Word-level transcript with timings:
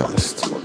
Podcast. 0.00 0.59